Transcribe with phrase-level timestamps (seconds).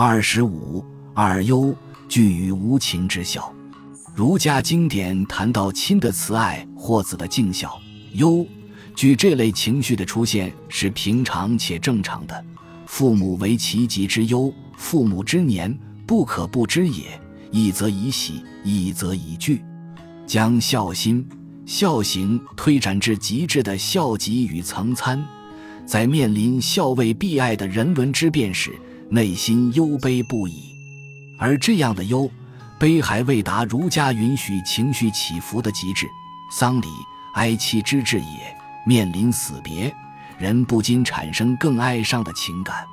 [0.00, 1.74] 二十五二忧
[2.08, 3.52] 惧于无情之孝。
[4.14, 7.76] 儒家经典谈到亲的慈爱或子的敬孝，
[8.12, 8.46] 忧
[8.94, 12.44] 惧这类情绪的出现是平常且正常的。
[12.86, 17.20] 父母为其疾之忧，父母之年不可不知也。
[17.50, 19.64] 一则以喜，一则以惧，
[20.24, 21.28] 将孝心、
[21.66, 25.20] 孝行推展至极致的孝极与曾参，
[25.84, 28.72] 在面临孝为必爱的人伦之变时，
[29.10, 30.74] 内心忧悲不已。
[31.38, 32.30] 而这样的忧
[32.78, 36.06] 悲还未达儒家允许情绪起伏的极致，
[36.50, 36.86] 丧礼
[37.34, 38.56] 哀戚之至也。
[38.86, 39.94] 面临死别，
[40.38, 42.86] 人不禁产生更哀伤的情感。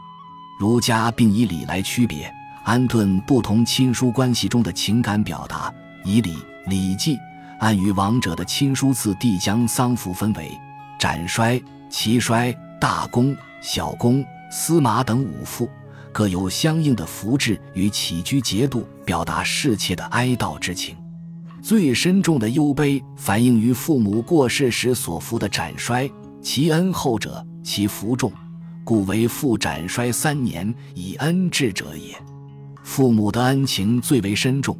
[0.59, 2.30] 儒家并以礼来区别。
[2.66, 5.72] 安顿不同亲疏关系中的情感表达，
[6.04, 6.34] 以礼
[6.66, 7.16] 《礼记》
[7.59, 10.52] 按于亡者的亲疏次第将丧服分为
[10.98, 12.52] 斩衰、齐衰、
[12.82, 15.70] 大功、小功、司马等五副，
[16.16, 20.96] 各有相应的服制与起居节度，表达侍妾的哀悼之情。
[21.62, 26.09] 最深重的忧悲，反映于父母过世时所服的斩衰，
[26.42, 28.31] 其恩厚者，其服重，
[28.86, 32.16] 故为父斩衰三年以恩至者也。
[32.82, 34.78] 父母的恩情最为深重，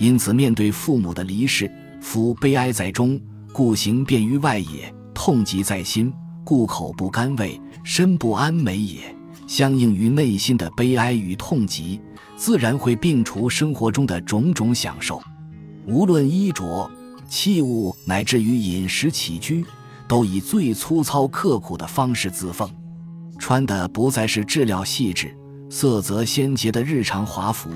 [0.00, 3.20] 因此面对父母的离世，夫悲哀在中，
[3.52, 6.12] 故行便于外也；痛疾在心，
[6.42, 9.14] 故口不甘味，身不安美也。
[9.46, 12.00] 相应于内心的悲哀与痛疾，
[12.36, 15.22] 自然会摒除生活中的种种享受。
[15.86, 16.90] 无论衣着、
[17.28, 19.64] 器物，乃至于饮食起居，
[20.06, 22.68] 都以最粗糙刻苦的方式自奉，
[23.38, 25.36] 穿的不再是质料细致。
[25.68, 27.70] 色泽鲜洁的日常华服，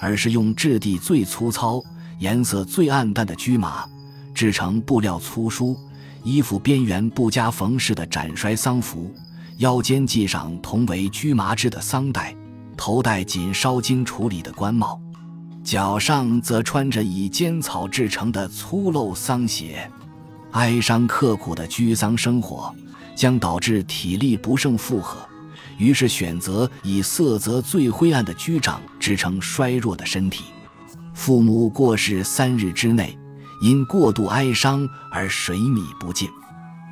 [0.00, 1.80] 而是用质地最粗糙、
[2.18, 3.88] 颜色最暗淡的驹麻
[4.34, 5.76] 制成布料粗疏、
[6.24, 9.14] 衣服边缘不加缝饰的斩衰丧服，
[9.58, 12.36] 腰间系上同为驹麻制的丧带，
[12.76, 15.00] 头戴仅烧经处理的官帽，
[15.64, 19.90] 脚上则穿着以尖草制成的粗陋丧鞋。
[20.50, 22.74] 哀伤刻苦的居丧生活，
[23.14, 25.18] 将导致体力不胜负荷。
[25.78, 30.44] 于是选择以色泽最灰暗的居长支撑衰弱的身体。
[31.14, 33.18] 父母过世三日之内，
[33.62, 36.28] 因过度哀伤而水米不进，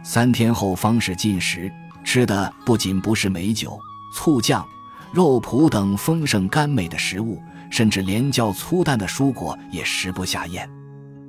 [0.03, 1.71] 三天后方是进食。
[2.05, 3.79] 吃的不仅不是美酒、
[4.15, 4.65] 醋酱、
[5.13, 10.69] 肉脯等丰盛甘美的食物，甚至连较粗淡的蔬果也食不下咽，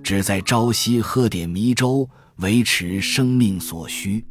[0.03, 4.23] 只在朝夕喝点糜粥，维持生命所需。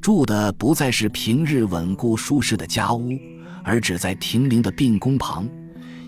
[0.00, 3.10] 住的不再是平日稳固舒适的家屋，
[3.62, 5.48] 而只在亭林的病宫旁，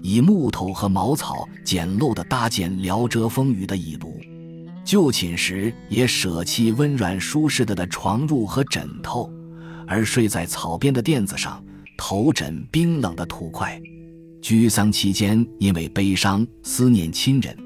[0.03, 4.19] 以木头和茅草简陋的搭建聊遮风雨的椅炉。
[4.85, 9.31] 就寝时也舍弃温软舒适的的床褥和枕头，
[9.87, 11.65] 而睡在草编的垫子上，
[11.97, 13.81] 头枕冰冷的土块。
[14.43, 17.57] 居丧期间，因为悲伤思念亲人，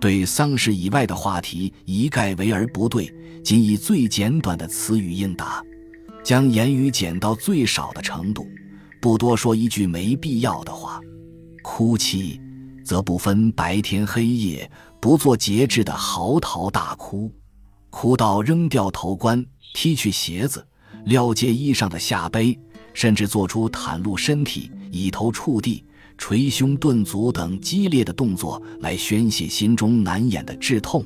[0.00, 3.12] 对丧事以外的话题一概为而不对，
[3.42, 5.62] 仅以最简短的词语应答。
[6.22, 8.46] 将言语减到最少的程度，
[9.00, 11.00] 不多说一句没必要的话。
[11.62, 12.40] 哭泣，
[12.84, 17.32] 则不分白天黑夜，不做节制的嚎啕大哭，
[17.90, 20.66] 哭到扔掉头冠、踢去鞋子、
[21.04, 22.58] 撩揭衣上的下背，
[22.94, 25.84] 甚至做出袒露身体、以头触地、
[26.16, 31.04] 捶胸顿足等激烈的动作来宣泄心中难掩的剧痛。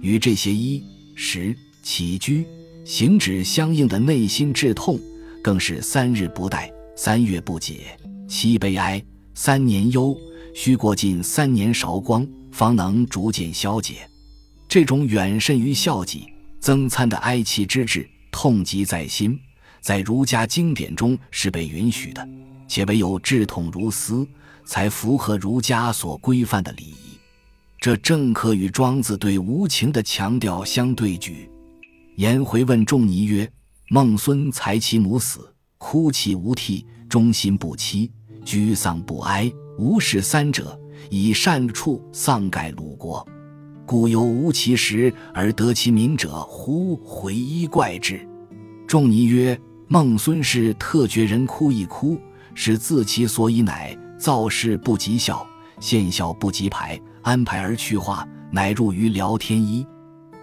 [0.00, 0.82] 与这些衣
[1.14, 2.46] 食起居。
[2.84, 4.98] 行止相应的内心志痛，
[5.42, 10.16] 更是三日不待，三月不解，七悲哀，三年忧，
[10.54, 14.08] 需过尽三年韶光，方能逐渐消解。
[14.66, 16.28] 这种远甚于孝己
[16.60, 19.38] 增参的哀戚之志，痛疾在心，
[19.80, 22.28] 在儒家经典中是被允许的，
[22.66, 24.26] 且唯有志痛如斯，
[24.64, 27.18] 才符合儒家所规范的礼仪。
[27.80, 31.48] 这正可与庄子对无情的强调相对举。
[32.16, 33.48] 颜回问仲尼曰
[33.88, 38.10] ：“孟孙才其母死，哭泣无涕，忠心不欺，
[38.44, 40.76] 居丧不哀，无事三者，
[41.08, 43.24] 以善处丧改鲁国，
[43.88, 46.94] 故有无其实而得其名者乎？
[47.04, 48.20] 回一怪之。”
[48.86, 49.58] 仲尼曰
[49.88, 52.18] ：“孟孙氏特觉人哭一哭，
[52.54, 55.44] 是自其所以乃造事不及孝，
[55.80, 59.86] 献孝不及排，安排而去化，乃入于聊天一。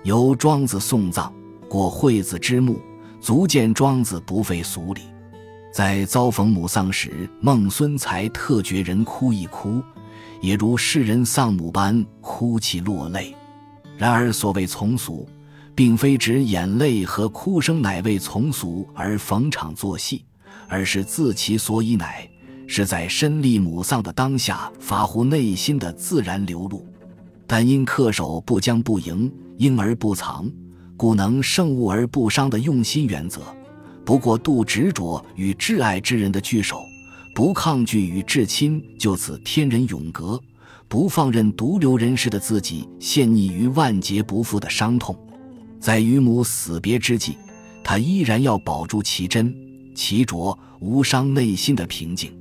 [0.04, 1.32] 由庄子送葬。”
[1.68, 2.80] 过惠子之墓，
[3.20, 5.02] 足见庄子不废俗礼。
[5.74, 9.82] 在遭逢母丧时，孟孙才特觉人哭一哭，
[10.42, 13.36] 也如世人丧母般哭泣落泪。
[13.98, 15.28] 然而，所谓从俗，
[15.74, 20.26] 并非指眼泪和哭声乃为从俗而逢场作戏，
[20.68, 22.30] 而是自其所以乃
[22.68, 26.86] 是在身历母丧的当下发乎内心的自然流露，
[27.48, 30.52] 但因恪守不将不迎、婴而不藏，
[30.98, 33.42] 故能胜物而不伤的用心原则，
[34.04, 36.84] 不过度执着与挚爱之人的聚首，
[37.36, 40.42] 不抗拒与至亲就此天人永隔，
[40.88, 45.14] 不放任独留人世的自己陷溺于万劫不复的伤痛，
[45.78, 47.36] 在与母死别之际，
[47.84, 49.54] 他依然要保住其真、
[49.94, 52.32] 其浊，无伤内心的平静。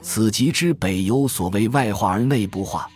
[0.00, 2.88] 此即之北游所谓外化而内不化，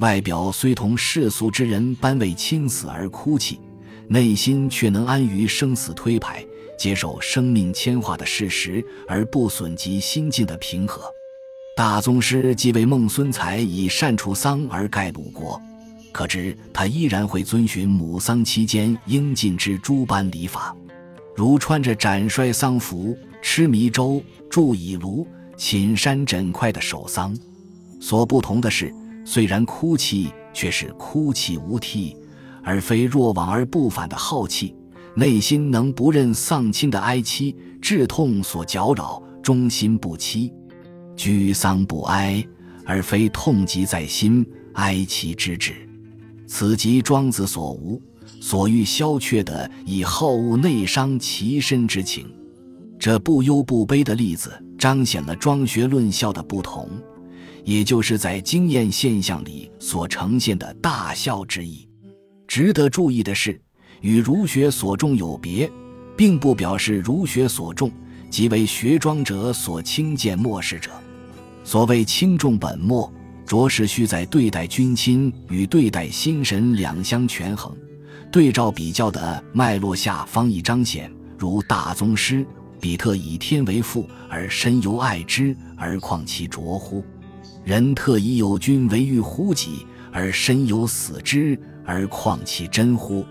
[0.00, 3.58] 外表虽同世俗之人般为亲死而哭泣，
[4.06, 6.44] 内心却能安于生死推牌，
[6.80, 11.02] 接受生命迁化的事实，而不损及心境的平和。
[11.76, 15.60] 大宗师既为孟孙才以善除丧而盖鲁国，
[16.10, 20.74] 可知他依然会遵循母丧期间应尽之诸般礼法，
[21.36, 25.26] 如穿着斩衰丧服，吃迷粥，住以庐。
[25.58, 27.36] 寝山枕块的守丧，
[28.00, 28.90] 所不同的是，
[29.26, 32.16] 虽然哭泣，却是哭泣无涕，
[32.64, 34.74] 而非若往而不返的浩气。
[35.14, 40.52] 内心能不任丧亲的哀戚、至痛所搅扰，忠心不欺，
[41.16, 42.44] 居丧不哀，
[42.84, 45.74] 而非痛疾在心，哀其之至。
[46.46, 48.00] 此即庄子所无、
[48.40, 52.26] 所欲消却的以好恶内伤其身之情。
[52.98, 54.50] 这不忧不悲的例子。
[54.80, 56.88] 彰显了庄学论笑的不同，
[57.66, 61.86] 也就是在经验现象里所呈现的大笑之意。
[62.48, 63.60] 值得注意的是，
[64.00, 65.70] 与儒学所重有别，
[66.16, 67.90] 并不表示儒学所重
[68.28, 70.90] 即为学庄者所轻贱漠视者。
[71.64, 73.12] 所谓轻重本末，
[73.46, 77.76] 着实需在对待君亲与对待心神两相权衡、
[78.30, 81.10] 对照比较的脉络下方以彰显。
[81.38, 82.46] 如大宗师。
[82.80, 87.04] 彼特以天为父而深由爱之，而况其浊乎？
[87.62, 93.22] 人特以有君为欲乎己而深由死之，而况其真乎？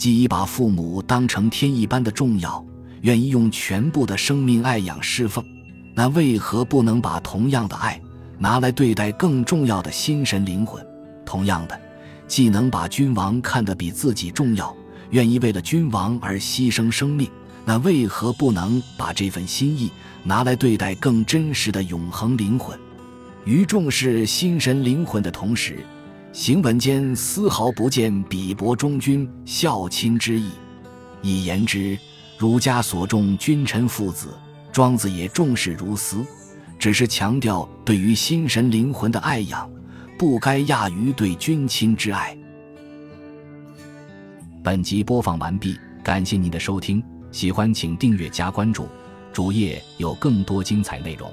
[0.00, 2.64] 既已把父母当成天一般的重要，
[3.02, 5.44] 愿意用全部的生命爱养侍奉，
[5.92, 8.00] 那为何不能把同样的爱
[8.38, 10.82] 拿来对待更重要的心神灵魂？
[11.26, 11.78] 同样的，
[12.26, 14.74] 既能把君王看得比自己重要，
[15.10, 17.28] 愿意为了君王而牺牲生命。
[17.66, 19.90] 那为何不能把这份心意
[20.24, 22.74] 拿来对待更真实的永恒灵魂？
[23.44, 25.84] 于重视心神灵魂的同时，
[26.32, 30.48] 行文间丝毫不见鄙薄忠君孝亲之意。
[31.22, 31.98] 以言之，
[32.38, 34.28] 儒家所重君臣父子，
[34.72, 36.24] 庄子也重视如斯，
[36.78, 39.68] 只是强调对于心神灵魂的爱养，
[40.16, 42.36] 不该亚于对君亲之爱。
[44.62, 47.02] 本集播放完毕，感谢您的收听。
[47.32, 48.86] 喜欢请订阅加关注，
[49.32, 51.30] 主页有更多精彩内容。